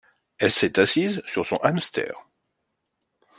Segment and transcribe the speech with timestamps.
[0.39, 2.25] Elle s'est assise sur son hamster.